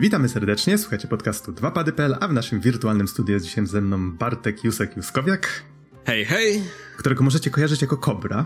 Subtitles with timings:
[0.00, 4.64] Witamy serdecznie, słuchajcie podcastu 2pady.pl, a w naszym wirtualnym studiu jest dzisiaj ze mną Bartek
[4.64, 5.62] Jusek Juskowiak.
[6.04, 6.62] Hej, hej!
[6.96, 8.44] Którego możecie kojarzyć jako Kobra.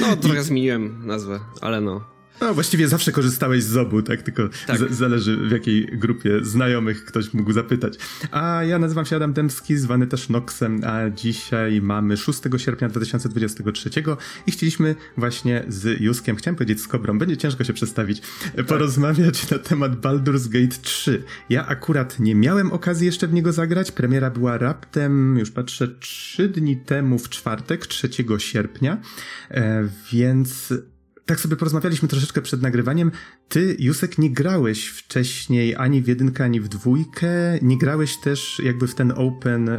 [0.00, 0.42] No, trochę I...
[0.42, 2.04] zmieniłem nazwę, ale no.
[2.40, 4.22] No, właściwie zawsze korzystałeś z obu, tak?
[4.22, 4.94] Tylko tak.
[4.94, 7.94] zależy w jakiej grupie znajomych ktoś mógł zapytać.
[8.30, 13.90] A ja nazywam się Adam Dębski, zwany też Noxem, a dzisiaj mamy 6 sierpnia 2023
[14.46, 18.22] i chcieliśmy właśnie z Juskiem, chciałem powiedzieć z Kobrą, będzie ciężko się przedstawić,
[18.56, 18.66] tak.
[18.66, 21.22] porozmawiać na temat Baldur's Gate 3.
[21.50, 26.48] Ja akurat nie miałem okazji jeszcze w niego zagrać, premiera była raptem, już patrzę, 3
[26.48, 28.08] dni temu w czwartek, 3
[28.38, 29.00] sierpnia,
[29.50, 30.72] e, więc
[31.26, 33.10] tak sobie porozmawialiśmy troszeczkę przed nagrywaniem.
[33.48, 37.28] Ty, Jusek, nie grałeś wcześniej ani w jedynkę, ani w dwójkę.
[37.62, 39.70] Nie grałeś też jakby w ten open,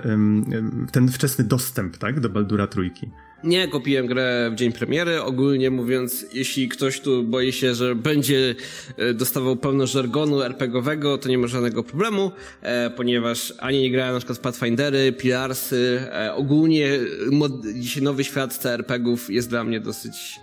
[0.91, 3.09] ten wczesny dostęp, tak, do Baldura trójki.
[3.43, 5.21] Nie, kupiłem grę w dzień premiery.
[5.21, 8.55] Ogólnie mówiąc, jeśli ktoś tu boi się, że będzie
[8.97, 14.13] e, dostawał pełno żargonu RPGowego, to nie ma żadnego problemu, e, ponieważ ani nie grałem
[14.13, 16.99] na przykład w Pathfindery, Pilarsy, e, ogólnie
[17.31, 20.39] mod, dzisiaj nowy świat CRPGów jest dla mnie dosyć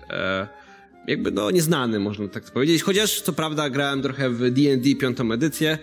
[1.11, 2.83] jakby no nieznany, można tak powiedzieć.
[2.83, 5.79] Chociaż co prawda grałem trochę w D&D piątą edycję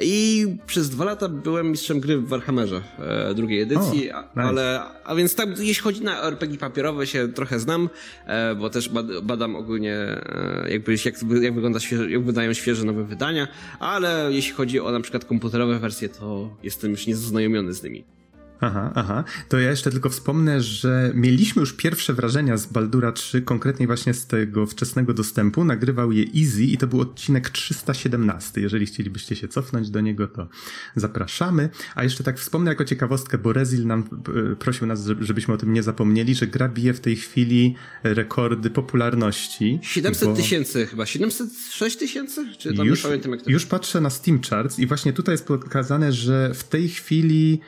[0.00, 4.42] i przez dwa lata byłem mistrzem gry w Warhammerze e, drugiej edycji, o, nice.
[4.42, 7.88] ale a więc tak, jeśli chodzi na RPG papierowe się trochę znam,
[8.26, 12.84] e, bo też bad, badam ogólnie e, jakby jak, jak, wygląda świeże, jak wydają świeże
[12.84, 13.48] nowe wydania,
[13.80, 18.17] ale jeśli chodzi o na przykład komputerowe wersje, to jestem już niezaznajomiony z nimi.
[18.60, 19.24] Aha, aha.
[19.48, 24.14] To ja jeszcze tylko wspomnę, że mieliśmy już pierwsze wrażenia z Baldura 3, konkretnie właśnie
[24.14, 25.64] z tego wczesnego dostępu.
[25.64, 28.60] Nagrywał je Easy i to był odcinek 317.
[28.60, 30.48] Jeżeli chcielibyście się cofnąć do niego, to
[30.96, 31.68] zapraszamy.
[31.94, 34.04] A jeszcze tak wspomnę jako ciekawostkę, bo Rezil nam
[34.52, 38.70] e, prosił nas, żebyśmy o tym nie zapomnieli, że gra bije w tej chwili rekordy
[38.70, 39.78] popularności.
[39.82, 42.46] 700 tysięcy chyba, 706 tysięcy?
[42.58, 45.32] Czy tam już, nie pamiętam jak to Już patrzę na Steam Charts i właśnie tutaj
[45.32, 47.60] jest pokazane, że w tej chwili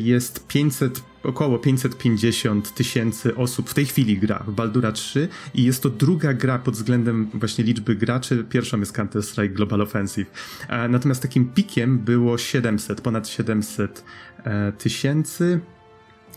[0.00, 5.64] jest jest 500, około 550 tysięcy osób w tej chwili gra w Baldura 3 i
[5.64, 8.44] jest to druga gra pod względem właśnie liczby graczy.
[8.50, 10.30] Pierwszą jest Counter-Strike Global Offensive.
[10.88, 14.04] Natomiast takim pikiem było 700, ponad 700
[14.44, 15.60] e, tysięcy.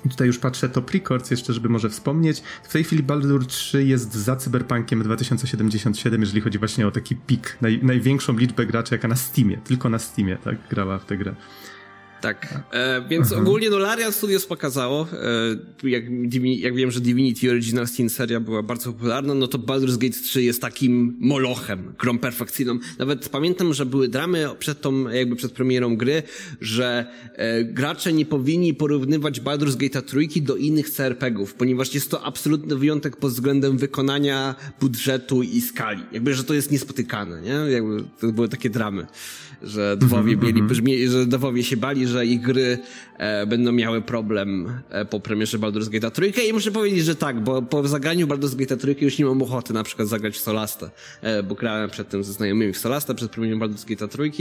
[0.09, 2.44] Tutaj już patrzę top records jeszcze, żeby może wspomnieć.
[2.63, 7.57] W tej chwili Baldur 3 jest za Cyberpunkiem 2077, jeżeli chodzi właśnie o taki pik,
[7.62, 11.35] naj, największą liczbę graczy jaka na Steamie, tylko na Steamie, tak, grała w tę grę.
[12.21, 13.41] Tak, e, więc mhm.
[13.41, 15.07] ogólnie no Larian Studios pokazało,
[15.83, 16.03] e, jak,
[16.41, 20.43] jak wiem, że Divinity Original Sin seria była bardzo popularna, no to Baldur's Gate 3
[20.43, 22.79] jest takim molochem, grą perfekcyjną.
[22.99, 26.23] Nawet pamiętam, że były dramy przed tą, jakby przed premierą gry,
[26.61, 27.05] że
[27.35, 32.75] e, gracze nie powinni porównywać Baldur's Gate'a trójki do innych CRPGów, ponieważ jest to absolutny
[32.75, 36.03] wyjątek pod względem wykonania budżetu i skali.
[36.11, 37.71] Jakby, że to jest niespotykane, nie?
[37.71, 39.05] Jakby to były takie dramy
[39.63, 40.67] że Dwowie mm -hmm.
[40.67, 42.77] brzmi, że Dwowie się bali, że ich gry
[43.17, 47.43] e, będą miały problem e, po premierze Baldur's Gate 3 i muszę powiedzieć, że tak,
[47.43, 50.89] bo po zagraniu Baldur's Gate 3 już nie mam ochoty na przykład zagrać w Solastę,
[51.21, 54.31] e, bo grałem przedtem ze znajomymi w Solastę przed premierą Baldur's Gate 3,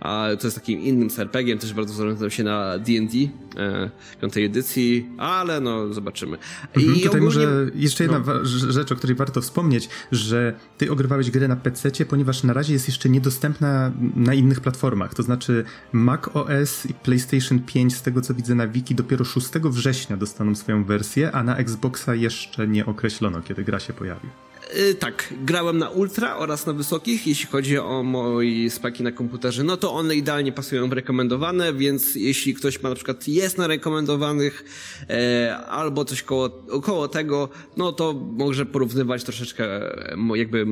[0.00, 3.18] a to jest takim innym serpegiem, też bardzo zorientowałem się na D&D
[3.56, 6.36] e, piątej edycji, ale no zobaczymy.
[6.76, 7.24] I mhm, tutaj ogólnie...
[7.24, 8.44] może jeszcze jedna no.
[8.72, 12.88] rzecz, o której warto wspomnieć, że ty ogrywałeś grę na PC, ponieważ na razie jest
[12.88, 18.34] jeszcze niedostępna na innych platformach, to znaczy Mac OS i PlayStation 5, z tego co
[18.34, 23.42] widzę na wiki, dopiero 6 września dostaną swoją wersję, a na Xboxa jeszcze nie określono,
[23.42, 24.28] kiedy gra się pojawi.
[24.76, 27.26] Yy, tak, grałem na ultra oraz na wysokich.
[27.26, 32.14] Jeśli chodzi o moje spaki na komputerze, no to one idealnie pasują w rekomendowane, więc
[32.14, 34.64] jeśli ktoś ma na przykład jest na rekomendowanych
[35.10, 36.50] e, albo coś koło,
[36.82, 39.64] koło tego, no to może porównywać troszeczkę
[40.12, 40.66] e, jakby,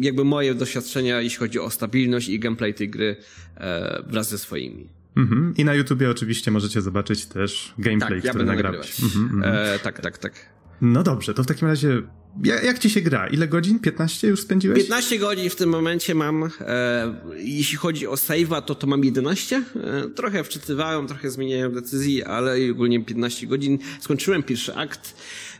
[0.00, 3.16] jakby moje doświadczenia, jeśli chodzi o stabilność i gameplay tej gry
[3.56, 4.88] e, wraz ze swoimi.
[5.16, 5.54] Mhm.
[5.56, 9.02] I na YouTubie oczywiście możecie zobaczyć też gameplay, tak, który ja nagrałeś.
[9.02, 10.57] Mhm, mhm, e, tak, tak, tak.
[10.80, 12.02] No dobrze, to w takim razie
[12.44, 13.26] jak, jak ci się gra?
[13.26, 13.78] Ile godzin?
[13.78, 14.78] 15 już spędziłeś?
[14.78, 16.50] 15 godzin w tym momencie mam.
[16.60, 19.56] E, jeśli chodzi o save'a, to to mam 11.
[19.56, 23.78] E, trochę wczytywałem, trochę zmieniałem decyzji, ale ogólnie 15 godzin.
[24.00, 25.14] Skończyłem pierwszy akt.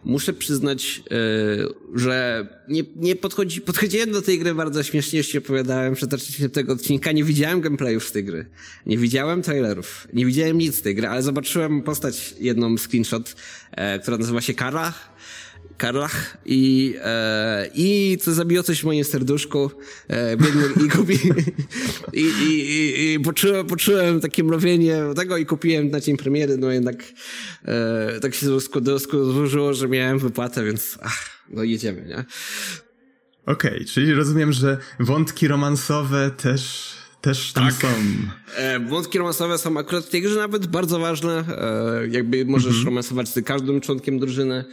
[0.05, 5.95] Muszę przyznać, e, że nie, nie podchodzi, podchodziłem do tej gry bardzo śmiesznie, jeśli opowiadałem
[5.95, 6.11] przed
[6.53, 7.13] tego odcinka.
[7.13, 8.47] Nie widziałem gameplayów z tej gry.
[8.87, 10.09] Nie widziałem trailerów.
[10.13, 13.37] Nie widziałem nic z tej gry, ale zobaczyłem postać, jedną screenshot,
[13.71, 15.19] e, która nazywa się Karach
[15.79, 19.71] Karlach i, e, i co zabiło coś w moim serduszku
[20.09, 20.37] e,
[20.87, 21.15] i, kupi,
[22.13, 26.71] i, i, i, i poczułem, poczułem takie mrowienie tego i kupiłem na dzień premiery, no
[26.71, 27.05] jednak
[27.65, 28.47] e, tak się
[29.11, 32.25] złożyło, że miałem wypłatę, więc ach, no jedziemy, nie?
[33.47, 37.75] Okej, okay, czyli rozumiem, że wątki romansowe też też tam tak.
[37.75, 37.89] są.
[38.57, 41.45] E, wątki romansowe są akurat w tej grze nawet bardzo ważne.
[41.49, 42.87] E, jakby możesz mm -hmm.
[42.87, 44.65] romansować z każdym członkiem drużyny.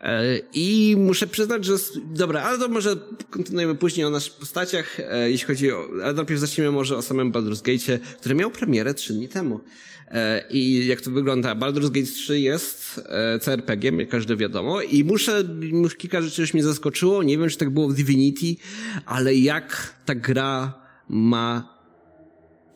[0.00, 1.74] E, I muszę przyznać, że.
[2.04, 2.96] Dobra, ale to może
[3.30, 5.88] kontynuujemy później o naszych postaciach, e, jeśli chodzi o.
[6.04, 9.60] Ale najpierw zacznijmy może o samym Baldur's Gate, który miał premierę trzy dni temu.
[10.08, 11.54] E, I jak to wygląda?
[11.54, 13.00] Baldur's Gate 3 jest
[13.40, 14.80] CRPG-iem, jak każdy wiadomo.
[14.80, 17.22] I muszę, już kilka rzeczy już mnie zaskoczyło.
[17.22, 18.56] Nie wiem, czy tak było w Divinity,
[19.06, 20.74] ale jak ta gra
[21.08, 21.77] ma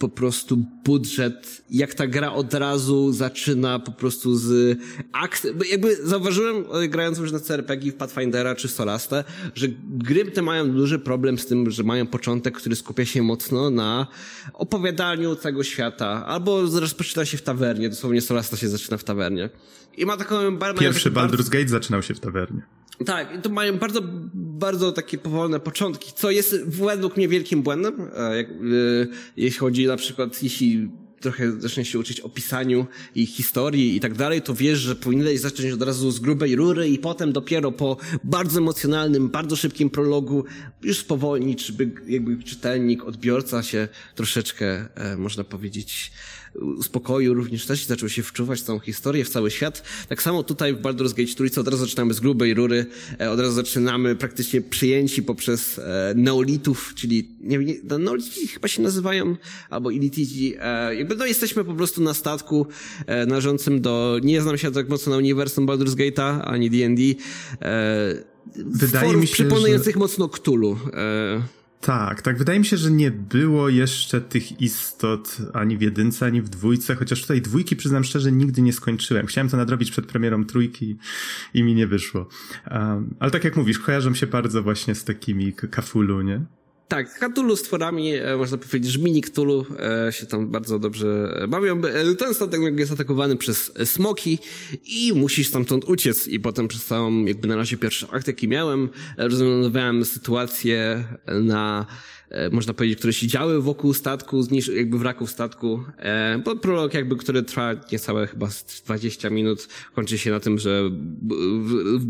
[0.02, 4.78] po prostu budżet, jak ta gra od razu zaczyna po prostu z
[5.12, 10.70] akt, jakby zauważyłem grając już na CRPG w Pathfindera czy Solastę, że gry te mają
[10.70, 14.06] duży problem z tym, że mają początek, który skupia się mocno na
[14.54, 19.50] opowiadaniu tego świata, albo rozpoczyna się w tawernie, dosłownie Solasta się zaczyna w tawernie.
[19.96, 20.58] I ma taką...
[20.78, 21.50] Pierwszy Baldur's bardzo...
[21.50, 22.62] Gate zaczynał się w tawernie.
[23.04, 24.00] Tak, to mają bardzo,
[24.34, 28.52] bardzo takie powolne początki, co jest według mnie wielkim błędem, e, jak, e,
[29.36, 30.88] jeśli chodzi na przykład, jeśli
[31.22, 35.40] trochę zaczniesz się uczyć o pisaniu i historii i tak dalej, to wiesz, że powinieneś
[35.40, 40.44] zacząć od razu z grubej rury i potem dopiero po bardzo emocjonalnym, bardzo szybkim prologu
[40.82, 46.12] już spowolnić, żeby jakby czytelnik, odbiorca się troszeczkę, e, można powiedzieć,
[46.54, 49.82] uspokoił również też i zaczął się wczuwać w całą historię, w cały świat.
[50.08, 52.86] Tak samo tutaj w Baldur's Gate 4 od razu zaczynamy z grubej rury,
[53.20, 58.68] e, od razu zaczynamy praktycznie przyjęci poprzez e, neolitów, czyli nie, nie, no, neolici chyba
[58.68, 59.36] się nazywają,
[59.70, 60.54] albo ilitici.
[60.60, 62.66] E, jakby no jesteśmy po prostu na statku
[63.26, 67.02] należącym do, nie znam się tak mocno na uniwersum Baldur's Gate'a, ani D&D,
[68.56, 69.98] Wydaje mi się, przypominających że...
[69.98, 70.78] mocno Cthulhu.
[71.82, 72.38] Tak, tak.
[72.38, 76.94] Wydaje mi się, że nie było jeszcze tych istot ani w jedynce, ani w dwójce,
[76.94, 79.26] chociaż tutaj dwójki, przyznam szczerze, nigdy nie skończyłem.
[79.26, 80.96] Chciałem to nadrobić przed premierą trójki
[81.54, 82.28] i mi nie wyszło.
[82.70, 86.44] Um, ale tak jak mówisz, kojarzą się bardzo właśnie z takimi kafulu, nie?
[86.92, 89.66] Tak, Cthulhu z tworami, e, można powiedzieć, mini Cthulhu
[90.08, 91.82] e, się tam bardzo dobrze bawią.
[91.84, 94.38] E, ten statek jest atakowany przez smoki
[94.86, 96.28] i musisz stamtąd uciec.
[96.28, 101.04] I potem przez całą, jakby na razie pierwszy akt, jaki miałem, rozwiązywałem sytuację
[101.42, 101.86] na
[102.52, 105.84] można powiedzieć, które się działy wokół statku, jakby wraków statku.
[106.44, 108.48] Bo prolog jakby, który trwa niecałe chyba
[108.86, 110.90] 20 minut, kończy się na tym, że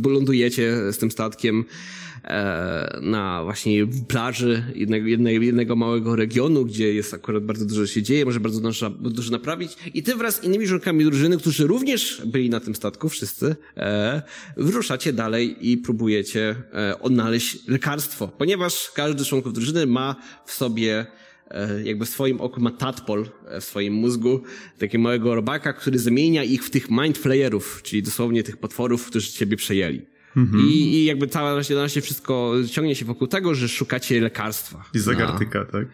[0.05, 1.65] lądujecie z tym statkiem
[3.03, 8.25] na właśnie plaży jednego, jednego, jednego małego regionu, gdzie jest akurat bardzo dużo się dzieje,
[8.25, 9.77] może bardzo dużo, dużo naprawić.
[9.95, 14.23] I ty wraz z innymi członkami drużyny, którzy również byli na tym statku, wszyscy, e,
[14.57, 20.17] wyruszacie dalej i próbujecie e, odnaleźć lekarstwo, ponieważ każdy z członków drużyny ma
[20.47, 21.07] w sobie
[21.51, 24.43] e, jakby w swoim oku ma tadpol e, w swoim mózgu,
[24.79, 29.57] takiego małego robaka, który zamienia ich w tych mindflayerów, czyli dosłownie tych potworów, którzy ciebie
[29.57, 30.12] przejęli.
[30.37, 30.65] Mhm.
[30.65, 34.85] I, I jakby cała się wszystko ciągnie się wokół tego, że szukacie lekarstwa.
[34.95, 35.65] I zagartyka, na...
[35.65, 35.87] tak?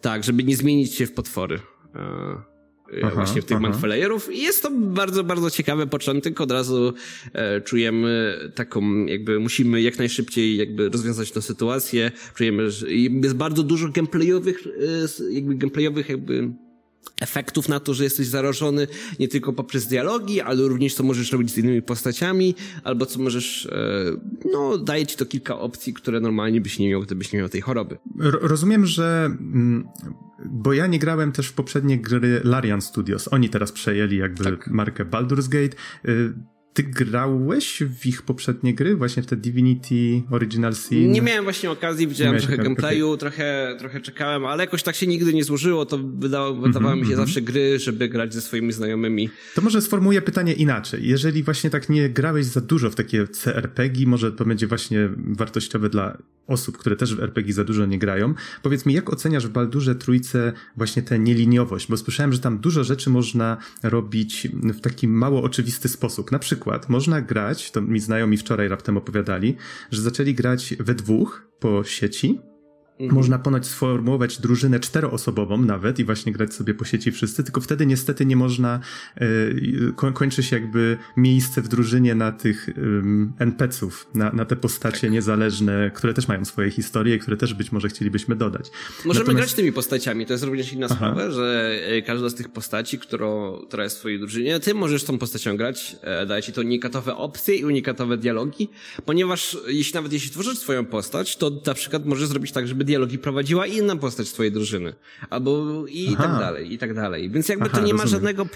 [0.00, 1.60] Tak, żeby nie zmienić się w potwory.
[1.94, 2.54] E,
[3.02, 4.32] aha, właśnie w tych manflayerów.
[4.32, 6.40] I jest to bardzo, bardzo ciekawy początek.
[6.40, 6.94] Od razu
[7.32, 12.12] e, czujemy taką, jakby musimy jak najszybciej jakby rozwiązać tę sytuację.
[12.34, 16.50] Czujemy, że jest bardzo dużo gameplayowych, e, jakby gameplayowych jakby
[17.20, 18.86] efektów na to, że jesteś zarażony
[19.20, 23.66] nie tylko poprzez dialogi, ale również co możesz robić z innymi postaciami, albo co możesz,
[23.66, 27.48] e, no daje ci to kilka opcji, które normalnie byś nie miał, gdybyś nie miał
[27.48, 27.98] tej choroby.
[28.20, 29.88] Rozumiem, że mm,
[30.44, 33.28] bo ja nie grałem też w poprzednie gry Larian Studios.
[33.32, 34.68] Oni teraz przejęli jakby tak.
[34.68, 35.76] markę Baldur's Gate.
[36.74, 41.12] Ty grałeś w ich poprzednie gry, właśnie w te Divinity Original Sin?
[41.12, 43.18] Nie miałem właśnie okazji, widziałem trochę gameplayu, okay.
[43.18, 47.16] trochę, trochę czekałem, ale jakoś tak się nigdy nie złożyło, to wydawały mi się -hmm.
[47.16, 49.30] zawsze gry, żeby grać ze swoimi znajomymi.
[49.54, 51.08] To może sformułuję pytanie inaczej.
[51.08, 55.88] Jeżeli właśnie tak nie grałeś za dużo w takie CRPG, może to będzie właśnie wartościowe
[55.88, 58.34] dla osób, które też w RPG za dużo nie grają.
[58.62, 61.88] Powiedz mi, jak oceniasz w Baldurze Trójce właśnie tę nieliniowość?
[61.90, 66.32] Bo słyszałem, że tam dużo rzeczy można robić w taki mało oczywisty sposób.
[66.32, 69.56] Na przykład można grać, to mi znajomi wczoraj raptem opowiadali,
[69.90, 72.40] że zaczęli grać we dwóch po sieci,
[73.00, 73.14] Mhm.
[73.14, 77.86] Można ponoć sformułować drużynę czteroosobową nawet i właśnie grać sobie po sieci wszyscy, tylko wtedy
[77.86, 78.80] niestety nie można,
[79.16, 82.70] e, kończy się jakby miejsce w drużynie na tych
[83.38, 85.10] NPC-ów, na, na te postacie tak.
[85.10, 88.70] niezależne, które też mają swoje historie, które też być może chcielibyśmy dodać.
[89.04, 89.36] Możemy Natomiast...
[89.36, 90.94] grać tymi postaciami, to jest również inna Aha.
[90.94, 95.04] sprawa, że e, każda z tych postaci, którą, która jest w twojej drużynie, ty możesz
[95.04, 98.68] tą postacią grać, e, daje ci to unikatowe opcje i unikatowe dialogi,
[99.04, 102.92] ponieważ jeśli nawet jeśli tworzysz swoją postać, to na przykład możesz zrobić tak, żeby żeby
[102.92, 104.94] dialogi prowadziła inna postać twojej drużyny.
[105.30, 106.22] Albo i Aha.
[106.22, 107.30] tak dalej, i tak dalej.
[107.30, 108.46] Więc jakby Aha, to nie ma żadnego,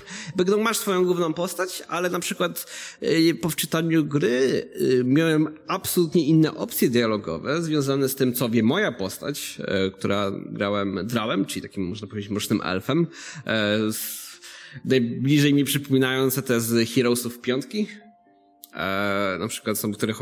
[0.47, 2.67] no masz swoją główną postać, ale na przykład
[3.03, 8.63] y, po wczytaniu gry y, miałem absolutnie inne opcje dialogowe związane z tym, co wie
[8.63, 13.07] moja postać, y, która grałem drałem, czyli takim, można powiedzieć, mrocznym elfem,
[14.85, 17.87] najbliżej mi przypominające te z Heroesów piątki,
[18.75, 20.15] e, na przykład są, które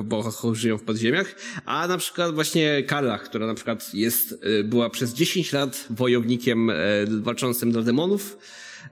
[0.53, 1.35] żyją w podziemiach,
[1.65, 6.71] a na przykład właśnie Karla, która na przykład jest, e, była przez 10 lat wojownikiem
[6.71, 6.75] e,
[7.09, 8.39] walczącym dla demonów,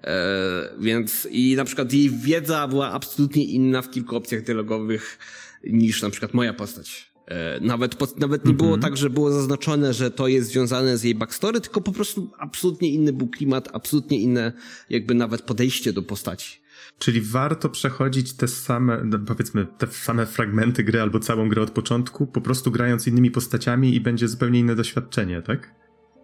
[0.05, 5.19] e, więc i na przykład jej wiedza była absolutnie inna w kilku opcjach dialogowych
[5.65, 7.15] niż na przykład moja postać.
[7.61, 8.83] Nawet, nawet nie było mhm.
[8.83, 12.91] tak, że było zaznaczone, że to jest związane z jej backstory, tylko po prostu absolutnie
[12.91, 14.53] inny był klimat, absolutnie inne
[14.91, 16.64] jakby nawet podejście do postaci.
[16.99, 21.71] Czyli warto przechodzić te same, no, powiedzmy, te same fragmenty gry albo całą grę od
[21.71, 25.75] początku, po prostu grając innymi postaciami i będzie zupełnie inne doświadczenie, tak?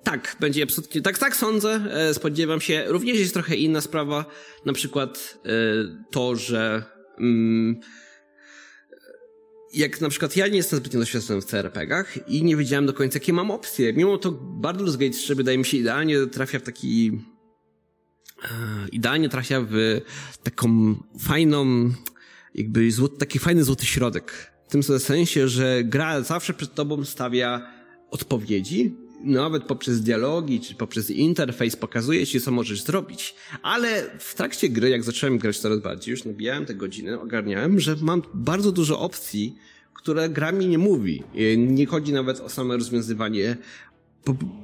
[0.05, 2.85] Tak, będzie absolutnie, tak, tak sądzę, e, spodziewam się.
[2.89, 4.25] Również jest trochę inna sprawa,
[4.67, 5.51] na przykład e,
[6.11, 6.85] to, że
[7.19, 7.81] mm,
[9.75, 13.17] jak na przykład ja nie jestem zbytnio doświadczony w CRPG-ach i nie wiedziałem do końca,
[13.17, 13.93] jakie mam opcje.
[13.93, 17.13] Mimo to Baldur's Gate 3 wydaje mi się idealnie trafia w taki
[18.93, 20.01] idealnie trafia w
[20.43, 21.91] taką fajną,
[22.55, 24.53] jakby złoty, taki fajny złoty środek.
[24.69, 27.67] W tym sensie, że gra zawsze przed tobą stawia
[28.11, 33.35] odpowiedzi, nawet poprzez dialogi, czy poprzez interfejs pokazuje ci, co możesz zrobić.
[33.63, 37.97] Ale w trakcie gry, jak zacząłem grać coraz bardziej, już nabijałem te godziny, ogarniałem, że
[38.01, 39.57] mam bardzo dużo opcji,
[39.95, 41.23] które gra mi nie mówi.
[41.57, 43.57] Nie chodzi nawet o same rozwiązywanie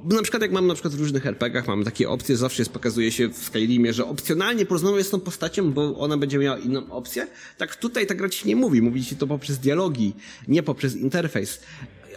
[0.05, 3.13] na przykład jak mam na przykład w różnych RPGach, mamy takie opcje, zawsze jest, pokazuje
[3.13, 7.27] się w Skyrimie, że opcjonalnie porozmawiaj z tą postacią, bo ona będzie miała inną opcję.
[7.59, 10.13] Tak tutaj ta gra ci nie mówi, mówi ci to poprzez dialogi,
[10.49, 11.61] nie poprzez interfejs.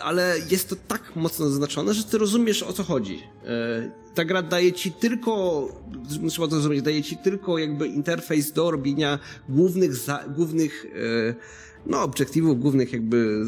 [0.02, 3.20] Ale jest to tak mocno zaznaczone, że ty rozumiesz o co chodzi.
[3.46, 5.68] E, ta gra daje ci tylko,
[6.30, 12.04] trzeba to zrozumieć, daje ci tylko jakby interfejs do robienia głównych, za, głównych e, no,
[12.04, 13.46] obiektywów głównych jakby,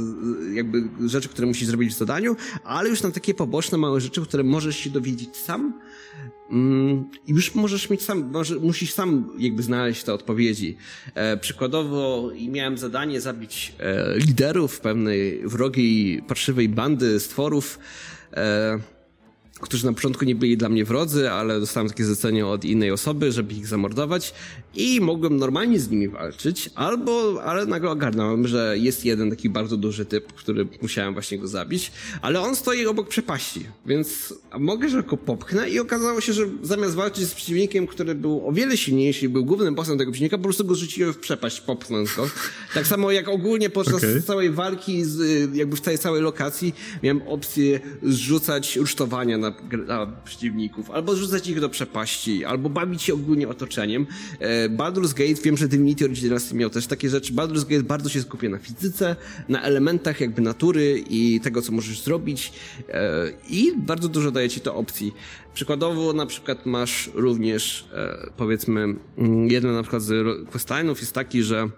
[0.54, 4.44] jakby rzeczy, które musisz zrobić w zadaniu, ale już na takie poboczne małe rzeczy, które
[4.44, 5.80] możesz się dowiedzieć sam
[6.52, 10.78] mm, i już możesz mieć sam, może, musisz sam jakby znaleźć te odpowiedzi.
[11.16, 17.80] E, przykładowo miałem zadanie zabić e, liderów pewnej wrogiej, parszywej bandy stworów,
[18.34, 18.80] e,
[19.62, 23.32] którzy na początku nie byli dla mnie wrodzy, ale dostałem takie zlecenie od innej osoby,
[23.32, 24.34] żeby ich zamordować
[24.76, 29.78] i mogłem normalnie z nimi walczyć, albo, ale nagle ogarnąłem, że jest jeden taki bardzo
[29.78, 31.92] duży typ, który musiałem właśnie go zabić,
[32.22, 36.96] ale on stoi obok przepaści, więc mogę, że go popchnę i okazało się, że zamiast
[36.96, 40.44] walczyć z przeciwnikiem, który był o wiele silniejszy i był głównym bossem tego przeciwnika, po
[40.44, 42.30] prostu go rzuciłem w przepaść, popchnąć go.
[42.74, 44.22] Tak samo jak ogólnie podczas okay.
[44.22, 49.51] całej walki, z, jakby w tej całej lokacji miałem opcję zrzucać rusztowania na,
[49.88, 54.08] na przeciwników, albo zrzucać ich do przepaści, albo bawić się ogólnie otoczeniem.
[54.40, 57.34] E, Baldur's Gate, wiem, że Divinity Original miał też takie rzeczy.
[57.34, 59.16] Baldur's Gate bardzo się skupia na fizyce,
[59.50, 62.54] na elementach jakby natury i tego, co możesz zrobić
[62.90, 65.14] e, i bardzo dużo daje ci to opcji.
[65.54, 70.12] Przykładowo na przykład masz również, e, powiedzmy, mm, jeden na przykład z
[70.52, 71.70] questline'ów jest taki, że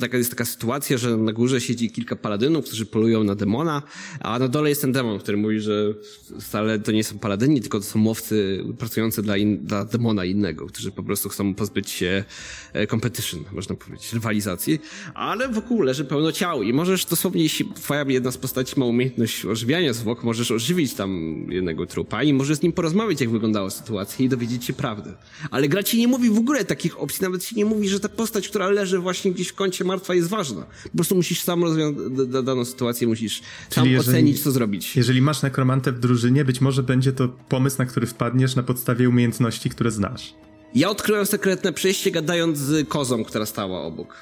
[0.00, 3.82] taka, jest taka sytuacja, że na górze siedzi kilka paladynów, którzy polują na demona,
[4.20, 5.94] a na dole jest ten demon, który mówi, że
[6.40, 10.66] wcale to nie są paladyni, tylko to są mówcy pracujący dla, in, dla demona innego,
[10.66, 12.24] którzy po prostu chcą pozbyć się
[12.72, 14.80] e, competition, można powiedzieć, rywalizacji,
[15.14, 19.44] ale wokół leży pełno ciał i możesz dosłownie, jeśli twoja jedna z postaci ma umiejętność
[19.44, 24.24] ożywiania zwłok, możesz ożywić tam jednego trupa i możesz z nim porozmawiać, jak wyglądała sytuacja
[24.24, 25.12] i dowiedzieć się prawdy.
[25.50, 28.08] Ale gra ci nie mówi w ogóle takich opcji, nawet ci nie mówi, że ta
[28.08, 30.66] postać, która leży właśnie gdzieś w kącie martwa jest ważna.
[30.82, 34.96] Po prostu musisz sam rozwiązać daną sytuację, musisz sam jeżeli, ocenić, co zrobić.
[34.96, 39.08] Jeżeli masz nekromantę w drużynie, być może będzie to pomysł, na który wpadniesz na podstawie
[39.08, 40.34] umiejętności, które znasz.
[40.74, 44.20] Ja odkryłem sekretne przejście gadając z kozą, która stała obok.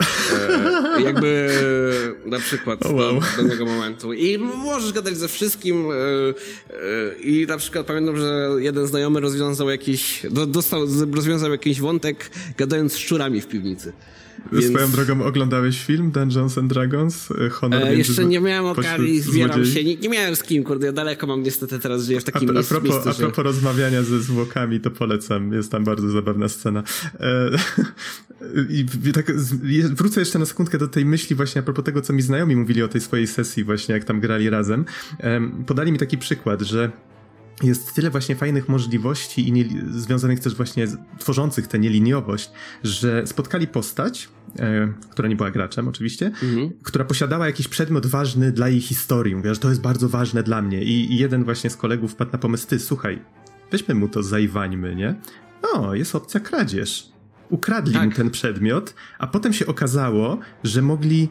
[0.99, 1.51] E, jakby
[2.26, 3.14] na przykład oh, wow.
[3.14, 4.12] do pewnego momentu.
[4.12, 9.71] I możesz gadać ze wszystkim e, e, i na przykład pamiętam, że jeden znajomy rozwiązał
[9.71, 13.92] jakiś, dostał, rozwiązał jakiś wątek gadając z szczurami w piwnicy.
[14.52, 14.66] Więc...
[14.66, 17.31] Swoją drogą oglądałeś film Dungeons and Dragons?
[17.31, 19.85] E, Honor e, jeszcze nie miałem okazji, zbieram się.
[19.85, 22.52] Nie, nie, miałem z kim, kurde, ja daleko mam niestety teraz, żyję w takim a,
[22.52, 22.75] miejscu.
[22.75, 25.52] A propos, miejscu, a propos rozmawiania ze zwłokami, to polecam.
[25.52, 26.83] Jest tam bardzo zabawna scena.
[27.21, 27.50] E,
[28.71, 29.37] I tak
[29.95, 32.82] wrócę jeszcze na sekundkę do tej myśli właśnie a propos tego, co mi znajomi mówili
[32.82, 34.85] o tej swojej sesji właśnie, jak tam grali razem.
[35.66, 36.92] Podali mi taki przykład, że
[37.62, 42.50] jest tyle właśnie fajnych możliwości i nie, związanych też właśnie z, tworzących tę nieliniowość,
[42.82, 44.28] że spotkali postać,
[44.59, 46.71] e, która nie była graczem oczywiście, mhm.
[46.82, 49.37] która posiadała jakiś przedmiot ważny dla jej historii.
[49.37, 50.82] Mówiła, że to jest bardzo ważne dla mnie.
[50.82, 53.23] I, I, jeden właśnie z kolegów wpadł na pomysł, ty, słuchaj,
[53.73, 55.14] weźmy mu to, zajwańmy, nie?
[55.62, 57.12] O, jest opcja kradzież.
[57.50, 58.04] Ukradli tak.
[58.04, 61.28] mu ten przedmiot, a potem się okazało, że mogli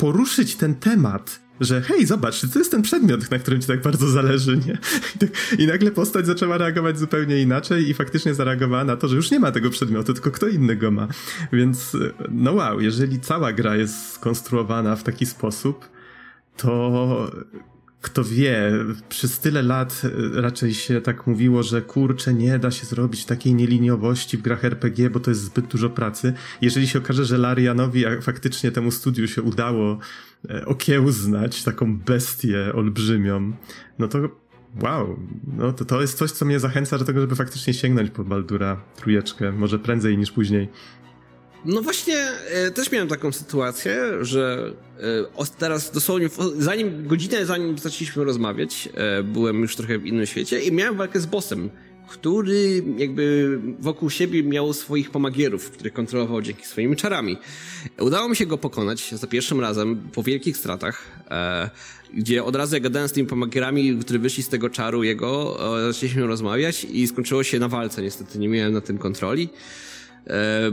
[0.00, 4.08] poruszyć ten temat że hej, zobacz, to jest ten przedmiot, na którym ci tak bardzo
[4.08, 4.78] zależy, nie?
[5.16, 9.16] I, tak, I, nagle postać zaczęła reagować zupełnie inaczej i faktycznie zareagowała na to, że
[9.16, 11.08] już nie ma tego przedmiotu, tylko kto inny go ma.
[11.52, 11.96] Więc,
[12.30, 15.88] no wow, jeżeli cała gra jest skonstruowana w taki sposób,
[16.56, 17.30] to
[18.00, 18.72] kto wie,
[19.08, 20.02] przez tyle lat
[20.34, 25.10] raczej się tak mówiło, że kurczę, nie da się zrobić takiej nieliniowości w grach RPG,
[25.10, 26.32] bo to jest zbyt dużo pracy.
[26.60, 29.98] Jeżeli się okaże, że Larianowi faktycznie temu studiu się udało
[30.48, 33.52] E, okiełznać taką bestię olbrzymią,
[33.98, 34.18] no to
[34.82, 35.18] wow,
[35.56, 38.80] no to, to jest coś, co mnie zachęca do tego, żeby faktycznie sięgnąć po Baldura
[38.96, 40.68] trójeczkę, może prędzej niż później.
[41.64, 44.72] No właśnie, e, też miałem taką sytuację, że
[45.38, 50.60] e, teraz dosłownie, zanim godzinę zanim zaczęliśmy rozmawiać, e, byłem już trochę w innym świecie
[50.60, 51.70] i miałem walkę z bossem
[52.08, 57.36] który jakby wokół siebie miał swoich pomagierów, których kontrolował dzięki swoimi czarami.
[58.00, 61.04] Udało mi się go pokonać za pierwszym razem po wielkich stratach,
[62.14, 65.58] gdzie od razu jak gadałem z tymi pomagierami, którzy wyszli z tego czaru jego,
[65.92, 68.02] zaczęliśmy rozmawiać i skończyło się na walce.
[68.02, 69.48] Niestety nie miałem na tym kontroli.
[70.26, 70.70] E,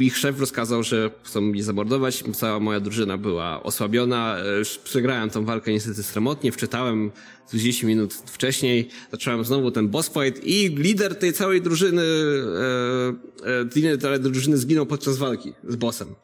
[0.00, 2.24] ich szef rozkazał, że chcą mnie zamordować.
[2.34, 4.36] Cała moja drużyna była osłabiona.
[4.38, 4.42] E,
[4.84, 6.52] przegrałem tą walkę niestety sromotnie.
[6.52, 7.10] Wczytałem
[7.48, 8.88] 30 minut wcześniej.
[9.12, 12.02] Zacząłem znowu ten boss fight i lider tej całej drużyny,
[13.44, 16.14] e, lider tej drużyny zginął podczas walki z bossem.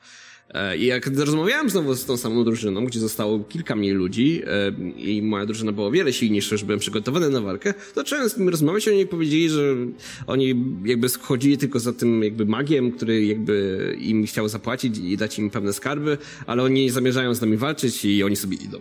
[0.55, 4.73] E, I jak rozmawiałem znowu z tą samą drużyną, gdzie zostało kilka mniej ludzi e,
[4.97, 8.37] i moja drużyna była o wiele silniejsza, że byłem przygotowany na walkę, to zacząłem z
[8.37, 9.77] nimi rozmawiać i oni powiedzieli, że
[10.27, 15.39] oni jakby schodzili tylko za tym jakby magiem, który jakby im chciał zapłacić i dać
[15.39, 18.81] im pewne skarby, ale oni nie zamierzają z nami walczyć i oni sobie idą.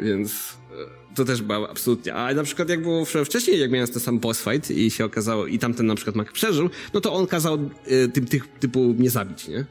[0.00, 0.32] Więc
[1.12, 2.14] e, to też było absolutnie.
[2.14, 5.46] A na przykład jak było wcześniej, jak miałem ten sam boss fight i się okazało,
[5.46, 7.58] i tamten na przykład mag przeżył, no to on kazał
[8.12, 9.64] tym tych typu mnie zabić, nie?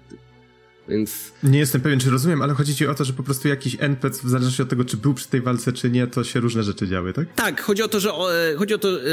[0.90, 1.32] Więc...
[1.44, 4.22] Nie jestem pewien, czy rozumiem, ale chodzi ci o to, że po prostu jakiś NPC,
[4.24, 6.88] w zależności od tego, czy był przy tej walce, czy nie, to się różne rzeczy
[6.88, 7.34] działy, tak?
[7.36, 9.04] Tak, chodzi o to, że o, e, chodzi o to, e,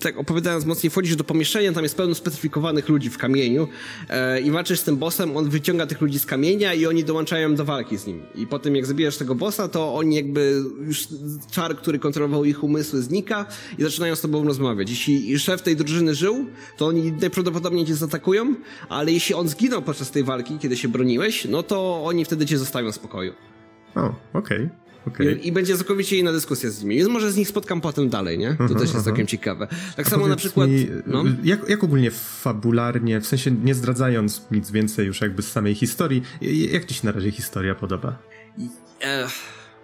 [0.00, 3.68] tak opowiadając mocniej, wchodzisz do pomieszczenia, tam jest pełno specyfikowanych ludzi w kamieniu
[4.08, 7.54] e, i walczysz z tym bossem, on wyciąga tych ludzi z kamienia i oni dołączają
[7.54, 8.22] do walki z nim.
[8.34, 11.08] I potem jak zabijasz tego bossa, to oni jakby już
[11.50, 13.46] czar, który kontrolował ich umysły znika
[13.78, 14.90] i zaczynają z tobą rozmawiać.
[14.90, 18.54] Jeśli szef tej drużyny żył, to oni najprawdopodobniej cię zaatakują,
[18.88, 22.58] ale jeśli on zginął podczas tej walki, kiedy się broniłeś, no to oni wtedy cię
[22.58, 23.32] zostawią w spokoju.
[23.94, 24.64] O, okej.
[24.64, 24.82] Okay.
[25.06, 25.32] Okay.
[25.32, 26.96] I, I, będzie całkowicie inna dyskusja z nimi.
[26.96, 28.54] Więc może z nich spotkam potem dalej, nie?
[28.54, 29.04] To uh -huh, też jest uh -huh.
[29.04, 29.68] całkiem ciekawe.
[29.96, 30.70] Tak A samo na przykład.
[30.70, 31.24] Mi, no?
[31.44, 36.22] jak, jak ogólnie fabularnie, w sensie nie zdradzając nic więcej już jakby z samej historii,
[36.72, 38.18] jak ci się na razie historia podoba?
[39.00, 39.32] Ech,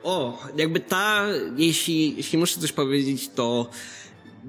[0.03, 3.71] o, jakby ta, jeśli, jeśli muszę coś powiedzieć, to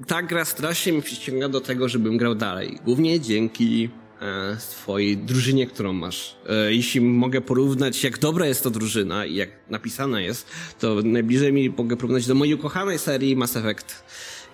[0.06, 2.78] ta gra strasznie mnie przyciąga do tego, żebym grał dalej.
[2.84, 6.36] Głównie dzięki E, swojej drużynie, którą masz.
[6.48, 10.46] E, jeśli mogę porównać, jak dobra jest to drużyna i jak napisana jest,
[10.80, 14.04] to najbliżej mi mogę porównać do mojej ukochanej serii Mass Effect,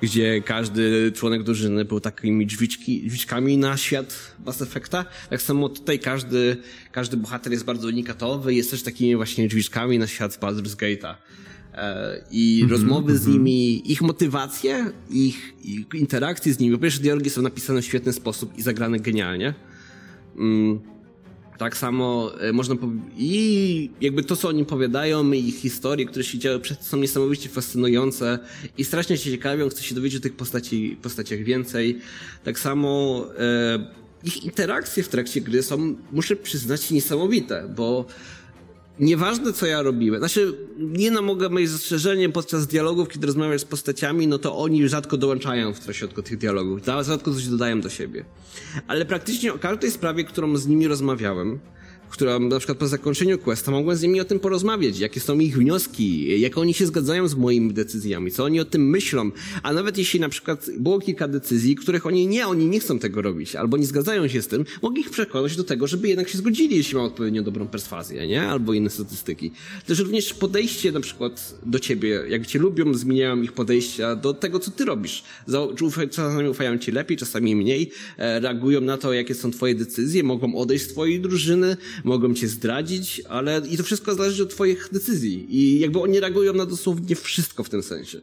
[0.03, 5.05] gdzie każdy członek drużyny był takimi drzwiczki, drzwiczkami na świat Mass Effecta.
[5.31, 6.57] Tak samo tutaj każdy,
[6.93, 11.15] każdy bohater jest bardzo unikatowy, jest też takimi właśnie drzwiczkami na świat Baldur's Gate'a.
[11.75, 13.33] E, i mm -hmm, rozmowy z mhm.
[13.33, 16.77] nimi, ich motywacje, ich, ich interakcje z nimi.
[16.77, 19.55] Po pierwsze, dialogi są napisane w świetny sposób i zagrane genialnie.
[20.37, 20.81] Mm,
[21.59, 22.75] tak samo e, można
[23.16, 27.49] i jakby to, co oni powiadają, i ich historie, które się działy przed są niesamowicie
[27.49, 28.38] fascynujące
[28.79, 31.99] i strasznie się ciekawią, chcę się dowiedzieć o tych postaci, postaciach więcej.
[32.45, 38.07] Tak samo e, ich interakcje w trakcie gry są, muszę przyznać, niesamowite, bo
[39.01, 43.65] nieważne co ja robiłem, znaczy nie no mogę mieć zastrzeżenie podczas dialogów, kiedy rozmawiasz z
[43.65, 48.25] postaciami, no to oni rzadko dołączają w środku tych dialogów, rzadko coś dodają do siebie.
[48.87, 51.59] Ale praktycznie o każdej sprawie, którą z nimi rozmawiałem,
[52.17, 55.59] która na przykład po zakończeniu questa mogłem z nimi o tym porozmawiać, jakie są ich
[55.59, 59.31] wnioski, jak oni się zgadzają z moimi decyzjami, co oni o tym myślą,
[59.63, 63.23] a nawet jeśli na przykład było kilka decyzji, których oni nie, oni nie chcą tego
[63.23, 66.39] robić, albo nie zgadzają się z tym, mogę ich przekonać do tego, żeby jednak się
[66.39, 68.43] zgodzili, jeśli mam odpowiednio dobrą perswazję, nie?
[68.43, 69.51] Albo inne statystyki.
[69.87, 74.59] Też również podejście na przykład do ciebie, jak cię lubią, zmieniają ich podejścia do tego,
[74.59, 75.25] co ty robisz.
[76.11, 80.55] Czasami ufają ci lepiej, czasami mniej, e, reagują na to, jakie są twoje decyzje, mogą
[80.55, 85.47] odejść z twojej drużyny, mogą cię zdradzić, ale i to wszystko zależy od twoich decyzji.
[85.57, 88.21] I jakby oni reagują na dosłownie wszystko w tym sensie.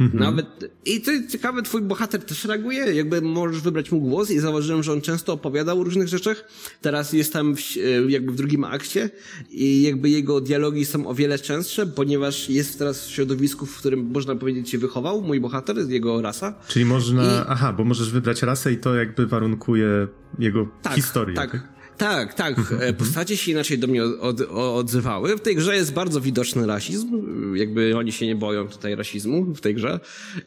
[0.00, 0.24] Mhm.
[0.24, 0.46] Nawet,
[0.84, 4.82] i to jest ciekawe, twój bohater też reaguje, jakby możesz wybrać mu głos i zauważyłem,
[4.82, 6.48] że on często opowiadał o różnych rzeczach.
[6.80, 7.60] Teraz jestem w,
[8.08, 9.10] jakby w drugim akcie
[9.50, 14.10] i jakby jego dialogi są o wiele częstsze, ponieważ jest teraz w środowisku, w którym
[14.10, 16.54] można powiedzieć się wychował, mój bohater, jego rasa.
[16.68, 17.44] Czyli można, I...
[17.48, 21.36] aha, bo możesz wybrać rasę i to jakby warunkuje jego tak, historię.
[21.36, 21.71] Tak, tak.
[22.02, 22.58] Tak, tak.
[22.58, 22.94] Mhm, e, mhm.
[22.94, 25.36] Postacie się inaczej do mnie od, od, odzywały.
[25.36, 27.08] W tej grze jest bardzo widoczny rasizm.
[27.56, 30.00] Jakby oni się nie boją tutaj rasizmu w tej grze.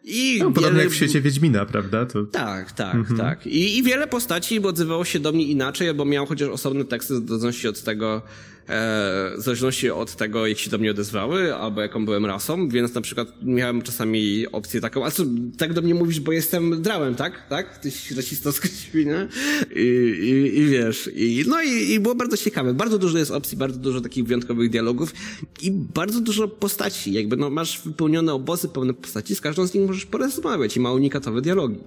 [0.04, 0.54] I no, wiele...
[0.54, 2.06] podobnie jak w świecie Wiedźmina, prawda?
[2.06, 2.24] To...
[2.24, 3.20] Tak, tak, mhm.
[3.20, 3.48] tak.
[3.48, 7.28] I, I wiele postaci odzywało się do mnie inaczej, bo miał chociaż osobne teksty w
[7.28, 8.22] zależności od tego,
[8.68, 13.02] w zależności od tego, jak się do mnie odezwały, albo jaką byłem rasą, więc na
[13.02, 15.24] przykład miałem czasami opcję taką, a co,
[15.58, 17.48] tak do mnie mówisz, bo jestem drałem, tak?
[17.50, 17.78] Tak?
[17.78, 19.28] Tyś rasistowska świnia?
[19.76, 19.82] I,
[20.22, 22.74] i, i wiesz, i, no i, i było bardzo ciekawe.
[22.74, 25.14] Bardzo dużo jest opcji, bardzo dużo takich wyjątkowych dialogów
[25.62, 27.14] i bardzo dużo postaci.
[27.14, 30.92] Jakby no masz wypełnione obozy, pełne postaci, z każdą z nich możesz porozmawiać i ma
[30.92, 31.80] unikatowe dialogi.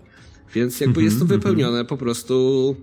[0.54, 2.76] Więc jakby jest to mhm, wypełnione po prostu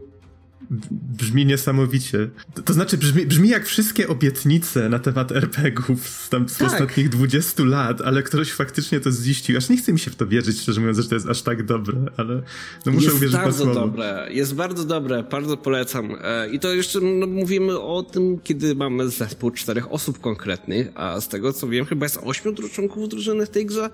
[0.91, 2.29] Brzmi niesamowicie.
[2.65, 6.71] To, znaczy, brzmi, brzmi jak wszystkie obietnice na temat RPGów z, tam, z tak.
[6.71, 9.57] ostatnich 20 lat, ale ktoś faktycznie to ziścił.
[9.57, 11.65] Aż nie chce mi się w to wierzyć, szczerze mówiąc, że to jest aż tak
[11.65, 12.41] dobre, ale
[12.85, 16.15] no muszę jest uwierzyć bardzo dobre, jest bardzo dobre, bardzo polecam.
[16.21, 21.21] E, I to jeszcze no, mówimy o tym, kiedy mamy zespół czterech osób konkretnych, a
[21.21, 23.89] z tego co wiem, chyba jest ośmiu członków drużyny w tej grze.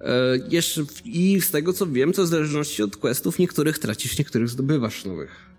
[0.00, 4.48] E, jeszcze i z tego co wiem, to w zależności od questów niektórych tracisz, niektórych
[4.48, 5.55] zdobywasz nowych.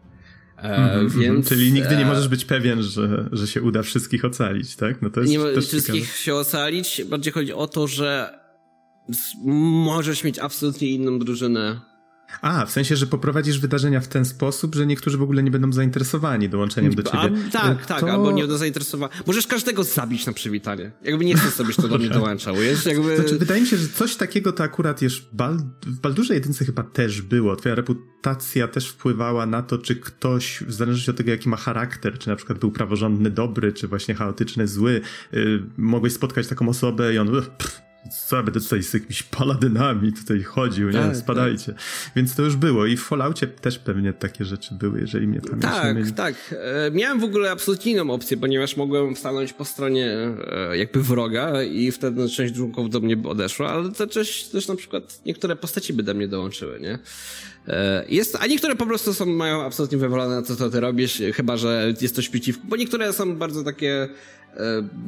[0.57, 4.25] Mm -hmm, więc, czyli nigdy nie e, możesz być pewien, że, że się uda wszystkich
[4.25, 5.01] ocalić, tak?
[5.01, 6.23] No to jest nie też wszystkich ciekawe.
[6.23, 8.39] się ocalić, bardziej chodzi o to, że
[9.85, 11.81] możesz mieć absolutnie inną drużynę
[12.41, 15.73] a, w sensie, że poprowadzisz wydarzenia w ten sposób, że niektórzy w ogóle nie będą
[15.73, 17.19] zainteresowani dołączeniem do ciebie.
[17.19, 18.11] A, tak, tak, to...
[18.11, 19.13] albo nie będą zainteresowani.
[19.27, 20.91] Możesz każdego zabić na przywitanie.
[21.03, 22.61] Jakby nie chcesz sobie, to do mnie dołączał.
[22.61, 23.15] Jest jakby...
[23.15, 25.57] Znaczy, wydaje mi się, że coś takiego to akurat już Bal...
[25.85, 27.55] w Baldurze jedynce chyba też było.
[27.55, 32.19] Twoja reputacja też wpływała na to, czy ktoś, w zależności od tego, jaki ma charakter,
[32.19, 37.13] czy na przykład był praworządny dobry, czy właśnie chaotyczny zły, yy, mogłeś spotkać taką osobę
[37.13, 41.73] i on pff, co ja będę tutaj z jakimiś paladynami tutaj chodził, tak, nie, spadajcie.
[41.73, 41.81] Tak.
[42.15, 45.61] Więc to już było i w Falloutie też pewnie takie rzeczy były, jeżeli mnie pamięć
[45.61, 46.13] Tak, myli.
[46.13, 46.35] tak.
[46.51, 50.11] E, miałem w ogóle absolutnie inną opcję, ponieważ mogłem stanąć po stronie
[50.51, 54.67] e, jakby wroga i wtedy część członków do mnie by odeszła, ale to też, też
[54.67, 56.99] na przykład niektóre postaci by do mnie dołączyły, nie?
[57.67, 61.21] E, jest, a niektóre po prostu są, mają absolutnie wywalone na to, co ty robisz,
[61.33, 64.09] chyba, że jest coś przeciwko, bo niektóre są bardzo takie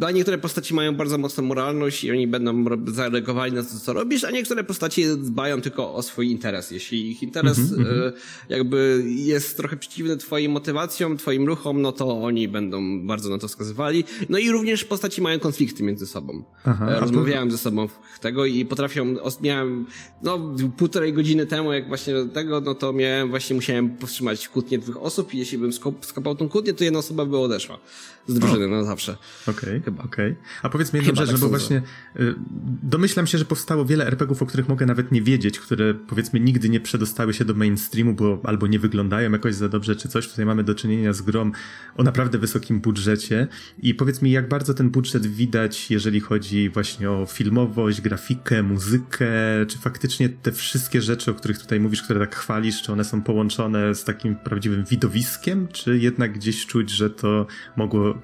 [0.02, 4.24] a niektóre postaci mają bardzo mocną moralność i oni będą zareagowali na to, co robisz,
[4.24, 6.72] a niektóre postaci dbają tylko o swój interes.
[6.72, 8.12] Jeśli ich interes mm -hmm.
[8.50, 13.48] jakby jest trochę przeciwny twoim motywacjom, twoim ruchom, no to oni będą bardzo na to
[13.48, 14.04] wskazywali.
[14.30, 16.44] No i również postaci mają konflikty między sobą.
[16.66, 17.88] Aha, e, Rozmawiałem ze sobą
[18.22, 19.86] tego i potrafią, miałem,
[20.24, 24.98] no półtorej godziny temu, jak właśnie tego, no to miałem, właśnie musiałem powstrzymać kłótnię dwóch
[24.98, 25.72] osób i jeśli bym
[26.02, 27.80] skopał tą kłótnię, to jedna osoba by odeszła
[28.28, 28.68] z drużyny o.
[28.68, 29.18] na zawsze.
[29.48, 30.32] Okej, okay, okej.
[30.32, 30.36] Okay.
[30.64, 31.82] A powiedz mi jedną Chyba rzecz, tak no bo właśnie
[32.20, 32.36] y,
[32.84, 36.70] domyślam się, że powstało wiele RPGów, o których mogę nawet nie wiedzieć, które powiedzmy nigdy
[36.70, 40.28] nie przedostały się do mainstreamu, bo albo nie wyglądają jakoś za dobrze, czy coś.
[40.28, 41.52] Tutaj mamy do czynienia z grom
[41.96, 43.48] o naprawdę wysokim budżecie.
[43.80, 49.30] I powiedz mi, jak bardzo ten budżet widać, jeżeli chodzi właśnie o filmowość, grafikę, muzykę,
[49.68, 53.22] czy faktycznie te wszystkie rzeczy, o których tutaj mówisz, które tak chwalisz, czy one są
[53.22, 58.22] połączone z takim prawdziwym widowiskiem, czy jednak gdzieś czuć, że to mogło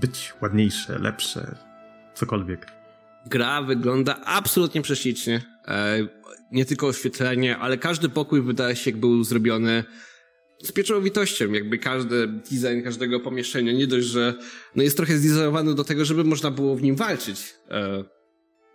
[0.00, 1.54] być ładniejsze, lepsze,
[2.14, 2.66] cokolwiek.
[3.26, 5.42] Gra wygląda absolutnie prześlicznie.
[5.68, 5.98] E,
[6.52, 9.84] nie tylko oświetlenie, ale każdy pokój wydaje się, jak był zrobiony
[10.62, 14.34] z pieczołowitością, jakby każdy design każdego pomieszczenia, nie dość, że
[14.74, 17.54] no jest trochę zdesignowany do tego, żeby można było w nim walczyć.
[17.70, 18.04] E,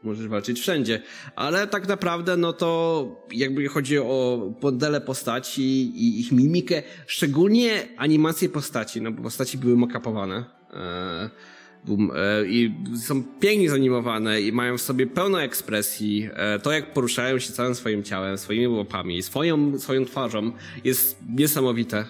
[0.04, 1.02] możesz walczyć wszędzie,
[1.36, 5.62] ale tak naprawdę no to jakby chodzi o modele postaci
[5.96, 10.59] i ich mimikę, szczególnie animacje postaci, no bo postaci były makapowane
[12.48, 12.72] i
[13.06, 16.30] są pięknie zanimowane i mają w sobie pełno ekspresji.
[16.34, 20.52] E, to, jak poruszają się całym swoim ciałem, swoimi łapami, swoją, swoją twarzą
[20.84, 22.06] jest niesamowite,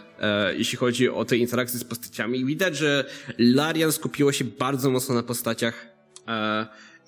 [0.57, 2.45] jeśli chodzi o te interakcje z postaciami.
[2.45, 3.05] Widać, że
[3.37, 5.87] Larian skupiło się bardzo mocno na postaciach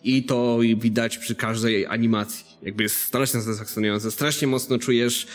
[0.04, 2.46] i to widać przy każdej animacji.
[2.62, 4.12] Jakby jest strasznie satysfakcjonujące.
[4.12, 5.28] Strasznie mocno czujesz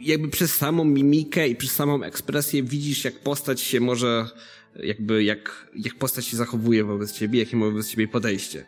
[0.00, 4.28] jakby przez samą mimikę i przez samą ekspresję widzisz, jak postać się może
[4.76, 8.66] jakby jak, jak postać się zachowuje wobec ciebie, jakie ma wobec ciebie podejście.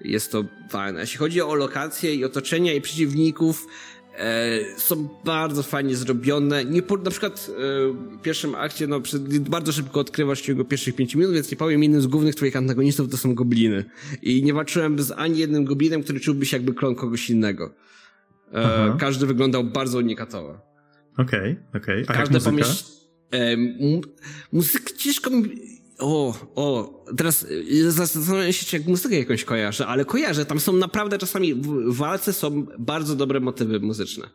[0.00, 1.00] Jest to fajne.
[1.00, 3.66] Jeśli chodzi o lokacje i otoczenia i przeciwników,
[4.18, 6.64] e, są bardzo fajnie zrobione.
[6.64, 7.62] Nie po, na przykład e,
[8.18, 11.56] w pierwszym akcie, no, przed, bardzo szybko odkrywasz w ciągu pierwszych pięciu minut, więc nie
[11.56, 13.84] powiem, jednym z głównych twoich antagonistów to są gobliny.
[14.22, 17.74] I nie walczyłem z ani jednym goblinem, który czułby się jakby klon kogoś innego.
[18.52, 20.74] E, każdy wyglądał bardzo unikatowo.
[21.18, 22.02] Okej, okay, okej.
[22.02, 22.16] Okay.
[22.16, 23.03] A Każde pomieszczenie...
[23.34, 23.56] E,
[24.52, 30.04] muzyka ciężko mi o, o, teraz y, zastanawiam się, czy jak muzykę jakąś kojarzę, ale
[30.04, 34.28] kojarzę, tam są naprawdę czasami w walce są bardzo dobre motywy muzyczne.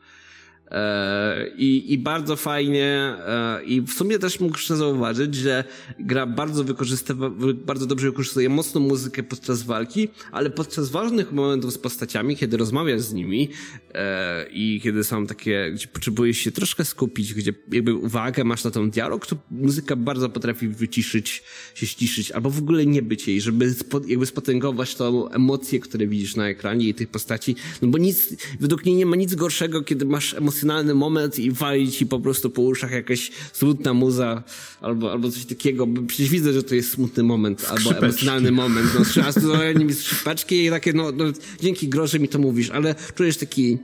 [0.71, 5.63] E, I, I bardzo fajnie, e, i w sumie też muszę zauważyć, że
[5.99, 7.29] gra bardzo wykorzystywa,
[7.65, 13.01] bardzo dobrze wykorzystuje mocną muzykę podczas walki, ale podczas ważnych momentów z postaciami, kiedy rozmawiasz
[13.01, 13.49] z nimi
[13.93, 18.71] e, i kiedy są takie, gdzie potrzebujesz się troszkę skupić, gdzie jakby uwagę masz na
[18.71, 21.43] ten dialog, to muzyka bardzo potrafi wyciszyć,
[21.75, 23.73] się ściszyć, albo w ogóle nie być jej, żeby
[24.07, 28.85] jakby spotęgować tą emocję, które widzisz na ekranie i tych postaci, no bo nic, według
[28.85, 32.49] mnie nie ma nic gorszego, kiedy masz emocje emocjonalny moment i wali ci po prostu
[32.49, 34.43] po uszach jakaś smutna muza
[34.81, 38.87] albo, albo coś takiego, bo przecież widzę, że to jest smutny moment albo emocjonalny moment.
[38.99, 41.25] No, trzeba mi skrzypaczki i takie, no, no,
[41.61, 43.77] dzięki groże mi to mówisz, ale czujesz taki,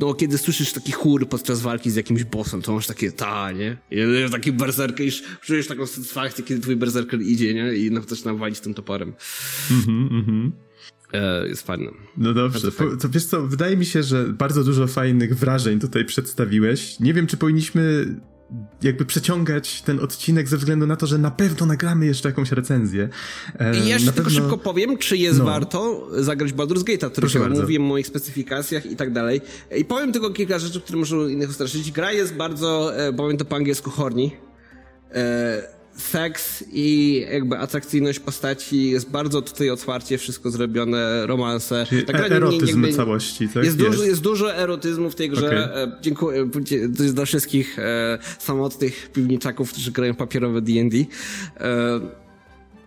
[0.00, 3.76] no, kiedy słyszysz taki chór podczas walki z jakimś bossem, to masz takie, ta, nie?
[3.90, 7.74] I taki berserker, już czujesz taką satysfakcję, kiedy twój berserker idzie, nie?
[7.74, 9.12] I no, zaczyna walić tym toporem.
[9.70, 10.52] Mhm, mhm.
[10.58, 10.71] E,
[11.48, 11.90] jest fajne.
[12.16, 17.00] No dobrze, to wiesz co, wydaje mi się, że bardzo dużo fajnych wrażeń tutaj przedstawiłeś.
[17.00, 18.06] Nie wiem, czy powinniśmy
[18.82, 23.08] jakby przeciągać ten odcinek ze względu na to, że na pewno nagramy jeszcze jakąś recenzję.
[23.58, 25.44] E, I jeszcze tylko szybko powiem, czy jest no.
[25.44, 29.40] warto zagrać Baldur's Gate'a, który się mówiłem o moich specyfikacjach i tak dalej.
[29.76, 31.92] I powiem tylko kilka rzeczy, które możą innych ustraszyć.
[31.92, 34.30] Gra jest bardzo, e, powiem to po angielsku, horny.
[35.14, 41.86] E, seks i jakby atrakcyjność postaci jest bardzo tutaj otwarcie wszystko zrobione, romanse.
[41.88, 43.64] Czyli tak e erotyzm nie, całości, tak?
[43.64, 43.90] Jest, jest.
[43.90, 45.46] Dużo, jest dużo erotyzmu w tej grze.
[45.46, 45.82] Okay.
[45.82, 46.50] E, dziękuję,
[46.96, 50.96] to jest dla wszystkich e, samotnych piwniczaków, którzy grają papierowe D&D.
[51.60, 52.21] E,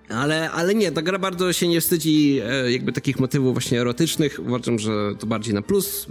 [0.10, 4.40] ale, ale nie, ta gra bardzo się nie wstydzi e, jakby takich motywów właśnie erotycznych.
[4.48, 6.08] Uważam, że to bardziej na plus.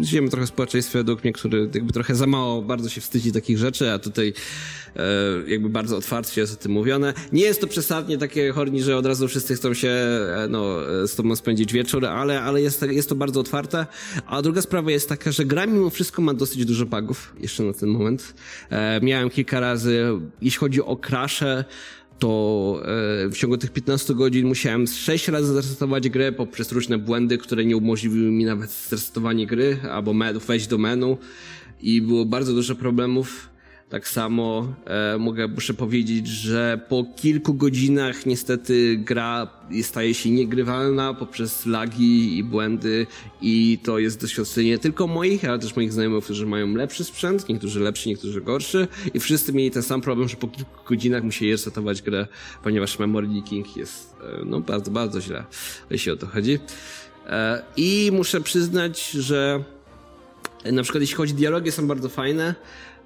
[0.00, 3.58] Żyjemy trochę w społeczeństwie według mnie, który jakby trochę za mało bardzo się wstydzi takich
[3.58, 4.32] rzeczy, a tutaj
[4.96, 5.02] e,
[5.50, 7.14] jakby bardzo otwarcie jest o tym mówione.
[7.32, 11.14] Nie jest to przesadnie takie horni, że od razu wszyscy chcą się e, no, z
[11.14, 13.86] tobą spędzić wieczór, ale, ale jest, jest to bardzo otwarte.
[14.26, 17.72] A druga sprawa jest taka, że gra mimo wszystko ma dosyć dużo bugów jeszcze na
[17.72, 18.34] ten moment.
[19.02, 20.04] Miałem kilka razy,
[20.42, 21.64] jeśli chodzi o crashe,
[22.22, 22.82] to
[23.24, 27.64] e, w ciągu tych 15 godzin musiałem 6 razy zresetować grę poprzez różne błędy, które
[27.64, 31.16] nie umożliwiły mi nawet zresetowanie gry albo wejść do menu
[31.80, 33.51] i było bardzo dużo problemów.
[33.92, 39.46] Tak samo e, mogę, muszę powiedzieć, że po kilku godzinach niestety gra
[39.82, 43.06] staje się niegrywalna poprzez lagi i błędy
[43.42, 47.48] i to jest doświadczenie nie tylko moich, ale też moich znajomych, którzy mają lepszy sprzęt,
[47.48, 51.52] niektórzy lepszy, niektórzy gorszy i wszyscy mieli ten sam problem, że po kilku godzinach musieli
[51.52, 52.26] resetować grę,
[52.62, 55.44] ponieważ memory leaking jest e, no bardzo, bardzo źle,
[55.90, 56.58] jeśli o to chodzi.
[57.26, 59.64] E, I muszę przyznać, że
[60.72, 62.54] na przykład jeśli chodzi o dialogi są bardzo fajne,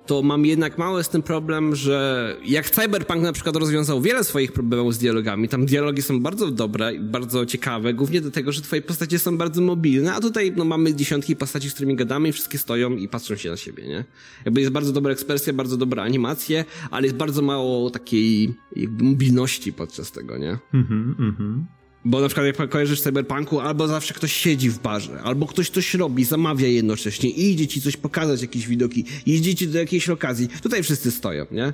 [0.07, 4.53] to mam jednak mały z tym problem, że jak Cyberpunk na przykład rozwiązał wiele swoich
[4.53, 8.83] problemów z dialogami, tam dialogi są bardzo dobre bardzo ciekawe, głównie do tego, że twoje
[8.83, 12.59] postacie są bardzo mobilne, a tutaj no, mamy dziesiątki postaci, z którymi gadamy i wszystkie
[12.59, 14.05] stoją i patrzą się na siebie, nie?
[14.45, 18.55] Jakby jest bardzo dobra ekspresja, bardzo dobra animacje, ale jest bardzo mało takiej
[19.01, 20.59] mobilności podczas tego, nie?
[20.75, 21.66] Mhm, mhm.
[22.07, 25.95] Bo na przykład jak kojarzysz Cyberpunku, albo zawsze ktoś siedzi w barze, albo ktoś coś
[25.95, 30.49] robi, zamawia jednocześnie i idzie ci coś pokazać, jakieś widoki, jeździcie do jakiejś okazji.
[30.62, 31.73] Tutaj wszyscy stoją, nie?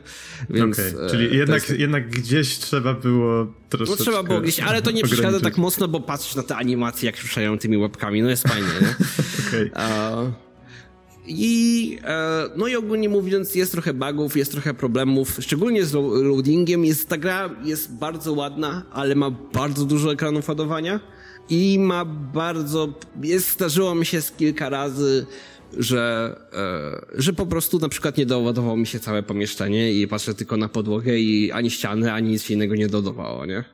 [0.51, 1.11] Więc, okay.
[1.11, 1.81] Czyli e, jednak, jest...
[1.81, 3.99] jednak gdzieś trzeba było troszeczkę...
[3.99, 7.07] No trzeba było gdzieś, ale to nie przeszkadza tak mocno, bo patrzysz na te animacje,
[7.07, 8.95] jak ruszają tymi łapkami, no jest fajnie, nie?
[9.49, 9.71] Okay.
[11.26, 15.92] I, e, no i ogólnie mówiąc, jest trochę bugów, jest trochę problemów, szczególnie z
[16.24, 16.85] loadingiem.
[16.85, 21.00] Jest, ta gra jest bardzo ładna, ale ma bardzo dużo ekranów ładowania
[21.48, 22.04] i ma
[22.35, 22.88] bardzo,
[23.22, 25.26] jest, zdarzyło mi się z kilka razy,
[25.78, 30.35] że, e, że po prostu na przykład nie doładowało mi się całe pomieszczenie i patrzę
[30.35, 33.64] tylko na podłogę i ani ściany, ani nic innego nie dodawało, nie?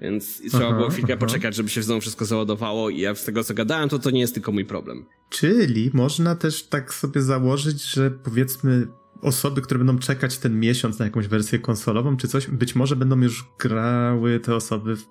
[0.00, 1.20] Więc trzeba aha, było chwilkę aha.
[1.20, 4.20] poczekać, żeby się znowu wszystko załadowało i ja z tego co gadałem, to to nie
[4.20, 5.06] jest tylko mój problem.
[5.30, 8.86] Czyli można też tak sobie założyć, że powiedzmy
[9.22, 13.20] osoby, które będą czekać ten miesiąc na jakąś wersję konsolową czy coś, być może będą
[13.20, 15.04] już grały te osoby w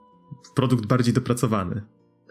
[0.56, 1.82] produkt bardziej dopracowany.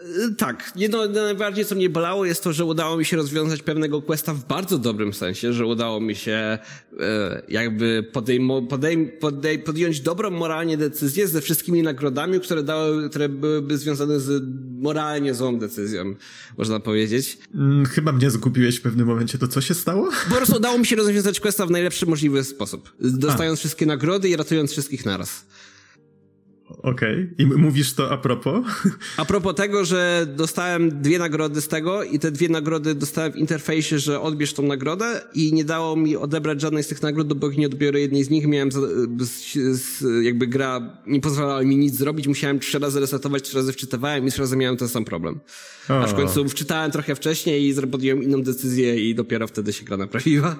[0.03, 0.73] Y, tak.
[0.77, 4.47] Jedno najbardziej, co mnie bolało, jest to, że udało mi się rozwiązać pewnego questa w
[4.47, 6.59] bardzo dobrym sensie, że udało mi się
[7.01, 13.29] e, jakby podejmo, podejm, podej, podjąć dobrą moralnie decyzję ze wszystkimi nagrodami, które dały, które
[13.29, 14.43] byłyby związane z
[14.81, 16.15] moralnie złą decyzją,
[16.59, 17.39] można powiedzieć.
[17.53, 19.39] Hmm, chyba mnie zgubiłeś w pewnym momencie.
[19.39, 20.11] To co się stało?
[20.29, 22.93] Po prostu udało mi się rozwiązać questa w najlepszy możliwy sposób.
[23.01, 23.61] Dostając A.
[23.61, 25.45] wszystkie nagrody i ratując wszystkich naraz.
[26.88, 27.29] Okej.
[27.35, 27.35] Okay.
[27.38, 28.66] I mówisz to a propos?
[29.16, 33.37] A propos tego, że dostałem dwie nagrody z tego i te dwie nagrody dostałem w
[33.37, 37.61] interfejsie, że odbierz tą nagrodę i nie dało mi odebrać żadnej z tych nagród, dopóki
[37.61, 38.46] nie odbiorę jednej z nich.
[38.46, 43.57] Miałem z, z, jakby gra nie pozwalała mi nic zrobić, musiałem trzy razy resetować, trzy
[43.57, 45.40] razy wczytywałem i trzy razy miałem ten sam problem.
[45.88, 49.96] A w końcu wczytałem trochę wcześniej i podjąłem inną decyzję i dopiero wtedy się gra
[49.96, 50.57] naprawiła.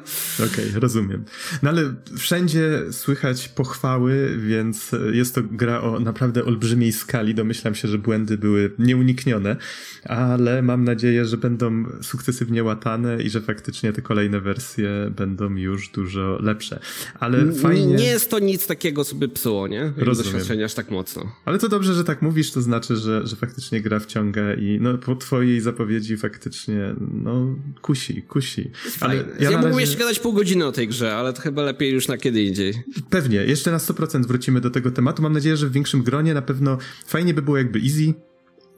[0.51, 1.25] Okej, okay, rozumiem.
[1.63, 7.35] No ale wszędzie słychać pochwały, więc jest to gra o naprawdę olbrzymiej skali.
[7.35, 9.57] Domyślam się, że błędy były nieuniknione,
[10.05, 15.89] ale mam nadzieję, że będą sukcesywnie łatane i że faktycznie te kolejne wersje będą już
[15.89, 16.81] dużo lepsze.
[17.21, 17.95] Ale fajnie...
[17.95, 19.93] Nie jest to nic takiego, co by psuło, nie?
[20.07, 21.33] Doświadczenie aż tak mocno.
[21.45, 24.99] Ale to dobrze, że tak mówisz, to znaczy, że, że faktycznie gra wciąga i no,
[24.99, 28.71] po twojej zapowiedzi faktycznie no, kusi, kusi.
[29.01, 29.81] Ale ja, ja mógłbym razie...
[29.81, 32.75] jeszcze gadać pół godziny o tej grze, ale to chyba lepiej już na kiedy indziej.
[33.11, 33.37] Pewnie.
[33.37, 35.23] Jeszcze na 100% wrócimy do tego tematu.
[35.23, 38.15] Mam nadzieję, że w większym gronie na pewno fajnie by było jakby easy,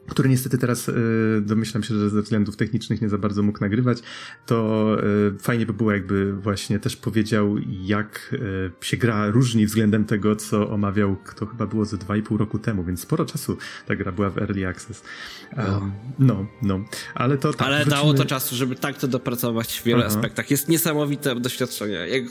[0.08, 0.92] który niestety teraz y,
[1.40, 3.98] domyślam się, że ze względów technicznych nie za bardzo mógł nagrywać,
[4.46, 4.96] to
[5.34, 10.36] y, fajnie by było jakby właśnie też powiedział, jak y, się gra różni względem tego,
[10.36, 13.96] co omawiał, to chyba było ze dwa i pół roku temu, więc sporo czasu ta
[13.96, 15.02] gra była w Early Access.
[15.56, 16.80] Um, no, no.
[17.14, 17.96] Ale to tak, Ale wrócimy...
[17.96, 20.08] dało to czasu, żeby tak to dopracować w wielu Aha.
[20.08, 20.50] aspektach.
[20.50, 21.94] Jest niesamowite doświadczenie.
[21.94, 22.24] Jak,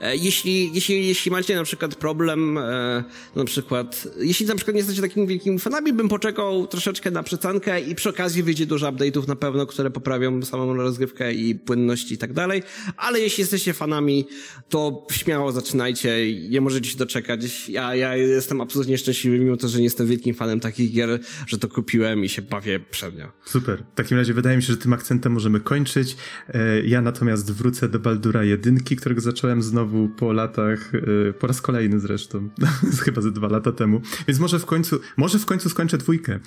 [0.00, 3.04] e, jeśli, jeśli, jeśli macie na przykład problem, e,
[3.36, 7.80] na przykład, jeśli na przykład nie jesteście takimi wielkimi fanami, bym poczekał troszeczkę na przecankę
[7.80, 12.18] i przy okazji wyjdzie dużo update'ów na pewno, które poprawią samą rozgrywkę i płynność i
[12.18, 12.62] tak dalej.
[12.96, 14.28] Ale jeśli jesteście fanami,
[14.68, 16.16] to śmiało zaczynajcie,
[16.50, 17.68] nie możecie się doczekać.
[17.68, 21.58] Ja, ja jestem absolutnie szczęśliwy, mimo to, że nie jestem wielkim fanem takich gier, że
[21.58, 23.32] to kupiłem i się bawię przednio.
[23.44, 23.84] Super.
[23.92, 26.16] W takim razie wydaje mi się, że tym akcentem możemy kończyć.
[26.48, 30.92] E, ja natomiast wrócę do Baldura jedynki, którego zacząłem znowu po latach,
[31.28, 32.48] e, po raz kolejny zresztą,
[33.04, 34.00] chyba ze dwa lata temu.
[34.28, 36.40] Więc może w końcu, może w końcu skończę dwójkę.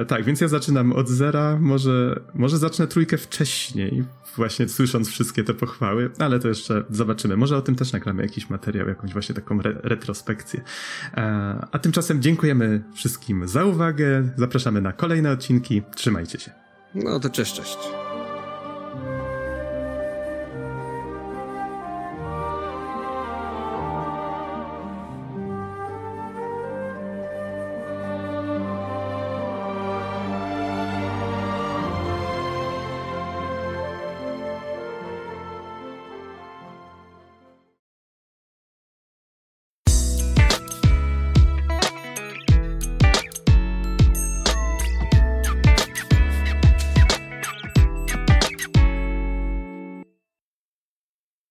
[0.00, 4.04] E, tak, więc ja zaczynam od zera, może, może zacznę trójkę wcześniej,
[4.36, 7.36] właśnie słysząc wszystkie te pochwały, ale to jeszcze zobaczymy.
[7.36, 10.60] Może o tym też nagramy jakiś materiał, jakąś właśnie taką re retrospekcję.
[11.14, 11.22] E,
[11.72, 16.50] a tymczasem dziękujemy wszystkim za uwagę, zapraszamy na kolejne odcinki, trzymajcie się.
[16.94, 18.01] No to cześć, cześć.